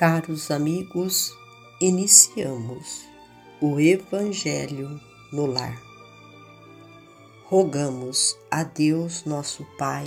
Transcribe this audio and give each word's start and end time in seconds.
Caros 0.00 0.50
amigos, 0.50 1.36
iniciamos 1.78 3.04
o 3.60 3.78
Evangelho 3.78 4.98
no 5.30 5.44
Lar. 5.44 5.78
Rogamos 7.44 8.34
a 8.50 8.64
Deus, 8.64 9.26
nosso 9.26 9.62
Pai, 9.76 10.06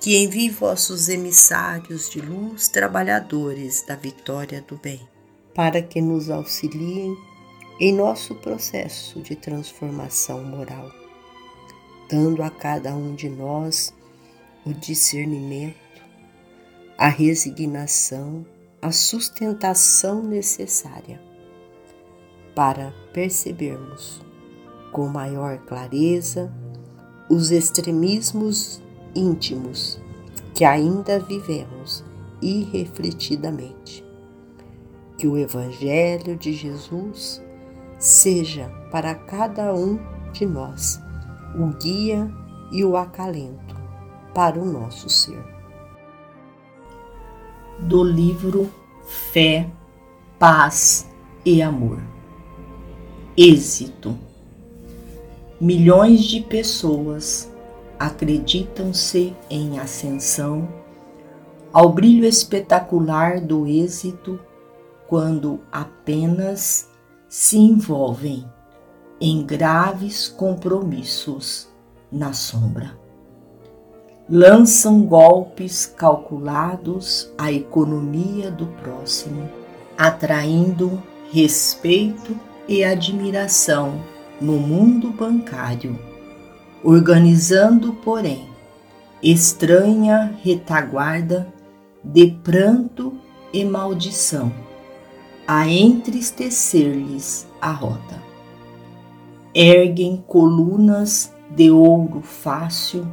que 0.00 0.16
envie 0.16 0.50
vossos 0.50 1.08
emissários 1.08 2.10
de 2.10 2.20
luz, 2.20 2.66
trabalhadores 2.66 3.82
da 3.86 3.94
vitória 3.94 4.60
do 4.60 4.76
bem, 4.76 5.08
para 5.54 5.80
que 5.80 6.00
nos 6.00 6.28
auxiliem 6.28 7.16
em 7.78 7.94
nosso 7.94 8.34
processo 8.34 9.20
de 9.20 9.36
transformação 9.36 10.42
moral, 10.42 10.90
dando 12.10 12.42
a 12.42 12.50
cada 12.50 12.92
um 12.92 13.14
de 13.14 13.28
nós 13.28 13.94
o 14.66 14.74
discernimento, 14.74 15.78
a 16.98 17.06
resignação, 17.06 18.44
a 18.82 18.90
sustentação 18.90 20.22
necessária 20.22 21.20
para 22.54 22.94
percebermos 23.12 24.22
com 24.90 25.06
maior 25.06 25.58
clareza 25.58 26.52
os 27.28 27.50
extremismos 27.50 28.82
íntimos 29.14 30.00
que 30.54 30.64
ainda 30.64 31.18
vivemos 31.20 32.04
irrefletidamente. 32.40 34.04
Que 35.16 35.28
o 35.28 35.36
Evangelho 35.36 36.36
de 36.36 36.52
Jesus 36.52 37.42
seja 37.98 38.68
para 38.90 39.14
cada 39.14 39.74
um 39.74 39.98
de 40.32 40.46
nós 40.46 40.98
o 41.54 41.66
guia 41.78 42.30
e 42.72 42.82
o 42.82 42.96
acalento 42.96 43.76
para 44.32 44.58
o 44.58 44.64
nosso 44.64 45.10
ser 45.10 45.59
do 47.82 48.04
livro 48.04 48.70
Fé, 49.06 49.70
Paz 50.38 51.08
e 51.44 51.62
Amor. 51.62 52.02
Êxito. 53.36 54.16
Milhões 55.60 56.22
de 56.24 56.40
pessoas 56.40 57.50
acreditam-se 57.98 59.34
em 59.48 59.78
ascensão 59.78 60.68
ao 61.72 61.90
brilho 61.90 62.24
espetacular 62.24 63.40
do 63.40 63.66
êxito 63.66 64.38
quando 65.06 65.60
apenas 65.70 66.88
se 67.28 67.58
envolvem 67.58 68.44
em 69.20 69.44
graves 69.44 70.28
compromissos 70.28 71.68
na 72.10 72.32
sombra 72.32 72.99
lançam 74.30 75.02
golpes 75.02 75.86
calculados 75.86 77.32
à 77.36 77.50
economia 77.50 78.48
do 78.48 78.66
próximo, 78.66 79.50
atraindo 79.98 81.02
respeito 81.32 82.38
e 82.68 82.84
admiração 82.84 84.00
no 84.40 84.52
mundo 84.52 85.10
bancário, 85.10 85.98
organizando, 86.84 87.92
porém, 88.04 88.48
estranha 89.20 90.38
retaguarda 90.44 91.52
de 92.04 92.28
pranto 92.44 93.12
e 93.52 93.64
maldição, 93.64 94.52
a 95.44 95.66
entristecer-lhes 95.66 97.48
a 97.60 97.72
rota. 97.72 98.22
Erguem 99.52 100.22
colunas 100.28 101.34
de 101.50 101.68
ouro 101.72 102.22
fácil 102.22 103.04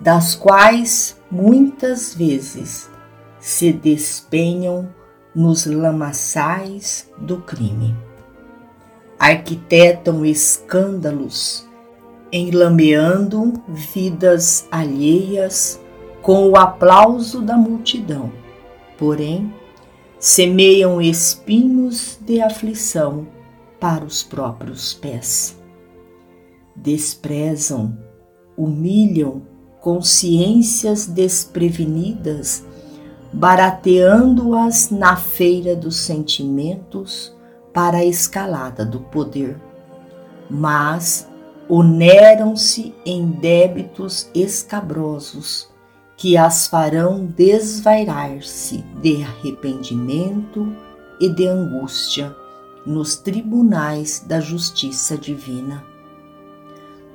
das 0.00 0.34
quais 0.34 1.20
muitas 1.30 2.14
vezes 2.14 2.90
se 3.38 3.72
despenham 3.72 4.88
nos 5.34 5.66
lamaçais 5.66 7.10
do 7.18 7.38
crime. 7.38 7.94
Arquitetam 9.18 10.24
escândalos, 10.24 11.68
enlameando 12.32 13.52
vidas 13.68 14.66
alheias 14.70 15.80
com 16.22 16.48
o 16.48 16.56
aplauso 16.56 17.42
da 17.42 17.56
multidão, 17.56 18.32
porém, 18.98 19.52
semeiam 20.18 21.00
espinhos 21.00 22.18
de 22.20 22.40
aflição 22.40 23.26
para 23.78 24.04
os 24.04 24.22
próprios 24.22 24.94
pés. 24.94 25.60
Desprezam, 26.74 27.98
humilham 28.56 29.42
consciências 29.84 31.06
desprevenidas, 31.06 32.64
barateando-as 33.30 34.88
na 34.88 35.14
feira 35.14 35.76
dos 35.76 35.96
sentimentos 35.96 37.36
para 37.70 37.98
a 37.98 38.04
escalada 38.04 38.82
do 38.82 39.00
poder. 39.00 39.60
Mas 40.48 41.28
oneram-se 41.68 42.94
em 43.04 43.26
débitos 43.26 44.30
escabrosos 44.34 45.68
que 46.16 46.34
as 46.34 46.66
farão 46.66 47.26
desvairar-se 47.26 48.78
de 49.02 49.22
arrependimento 49.22 50.74
e 51.20 51.28
de 51.28 51.46
angústia 51.46 52.34
nos 52.86 53.16
tribunais 53.16 54.24
da 54.26 54.40
justiça 54.40 55.18
divina 55.18 55.93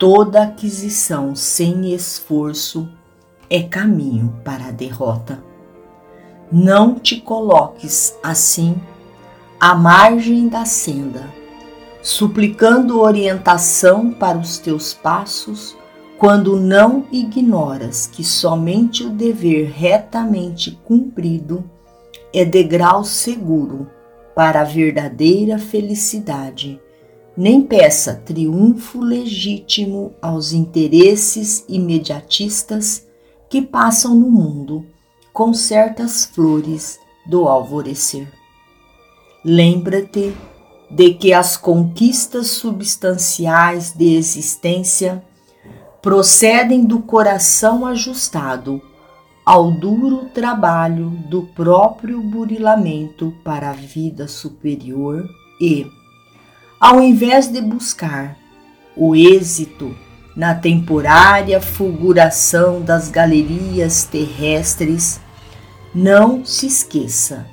Toda 0.00 0.44
aquisição 0.44 1.36
sem 1.36 1.92
esforço 1.92 2.88
é 3.50 3.62
caminho 3.62 4.34
para 4.42 4.68
a 4.68 4.70
derrota. 4.70 5.44
Não 6.50 6.98
te 6.98 7.20
coloques 7.20 8.16
assim 8.22 8.80
à 9.60 9.74
margem 9.74 10.48
da 10.48 10.64
senda, 10.64 11.28
suplicando 12.00 12.98
orientação 12.98 14.10
para 14.10 14.38
os 14.38 14.56
teus 14.56 14.94
passos, 14.94 15.76
quando 16.16 16.58
não 16.58 17.04
ignoras 17.12 18.06
que 18.06 18.24
somente 18.24 19.04
o 19.04 19.10
dever 19.10 19.70
retamente 19.70 20.80
cumprido 20.82 21.62
é 22.32 22.42
degrau 22.42 23.04
seguro 23.04 23.86
para 24.34 24.62
a 24.62 24.64
verdadeira 24.64 25.58
felicidade 25.58 26.80
nem 27.36 27.62
peça 27.62 28.14
triunfo 28.14 29.00
legítimo 29.00 30.12
aos 30.20 30.52
interesses 30.52 31.64
imediatistas 31.68 33.06
que 33.48 33.62
passam 33.62 34.14
no 34.14 34.30
mundo 34.30 34.84
com 35.32 35.54
certas 35.54 36.24
flores 36.24 36.98
do 37.26 37.48
alvorecer. 37.48 38.28
Lembra-te 39.44 40.34
de 40.90 41.14
que 41.14 41.32
as 41.32 41.56
conquistas 41.56 42.48
substanciais 42.48 43.92
de 43.92 44.14
existência 44.14 45.24
procedem 46.02 46.84
do 46.84 47.00
coração 47.00 47.86
ajustado 47.86 48.82
ao 49.44 49.70
duro 49.70 50.26
trabalho 50.34 51.10
do 51.28 51.42
próprio 51.42 52.20
burilamento 52.20 53.34
para 53.44 53.70
a 53.70 53.74
vida 53.74 54.28
superior 54.28 55.28
e, 55.60 55.86
ao 56.80 57.02
invés 57.02 57.46
de 57.46 57.60
buscar 57.60 58.38
o 58.96 59.14
êxito 59.14 59.94
na 60.34 60.54
temporária 60.54 61.60
fulguração 61.60 62.80
das 62.80 63.10
galerias 63.10 64.04
terrestres, 64.04 65.20
não 65.94 66.42
se 66.42 66.66
esqueça 66.66 67.46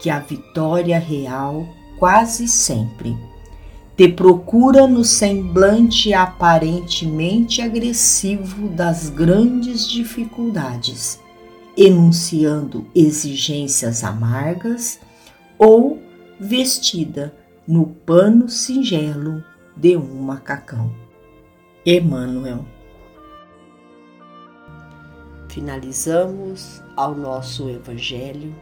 que 0.00 0.08
a 0.08 0.20
vitória 0.20 0.96
real 0.96 1.66
quase 1.98 2.46
sempre 2.46 3.16
te 3.96 4.08
procura 4.08 4.86
no 4.86 5.02
semblante 5.02 6.14
aparentemente 6.14 7.60
agressivo 7.60 8.68
das 8.68 9.08
grandes 9.08 9.88
dificuldades, 9.88 11.18
enunciando 11.76 12.86
exigências 12.94 14.04
amargas 14.04 15.00
ou 15.58 16.00
vestida 16.38 17.34
no 17.68 17.84
pano 17.84 18.48
singelo 18.48 19.44
de 19.76 19.94
um 19.94 20.22
macacão. 20.22 20.90
Emmanuel. 21.84 22.64
Finalizamos 25.50 26.82
ao 26.96 27.14
nosso 27.14 27.68
Evangelho 27.68 28.54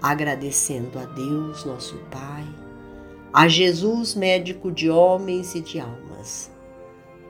agradecendo 0.00 0.98
a 0.98 1.04
Deus, 1.04 1.66
nosso 1.66 1.98
Pai, 2.10 2.46
a 3.30 3.46
Jesus, 3.46 4.14
médico 4.14 4.72
de 4.72 4.88
homens 4.88 5.54
e 5.54 5.60
de 5.60 5.78
almas, 5.78 6.50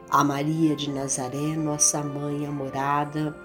a 0.09 0.23
Maria 0.23 0.77
de 0.77 0.93
Nazaré, 0.93 1.57
nossa 1.57 2.05
mãe 2.05 2.47
amorada, 2.47 3.37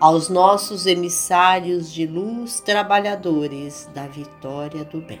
aos 0.00 0.30
nossos 0.30 0.86
emissários 0.86 1.92
de 1.92 2.06
luz, 2.06 2.60
trabalhadores 2.60 3.90
da 3.92 4.06
vitória 4.06 4.86
do 4.86 5.02
bem. 5.02 5.20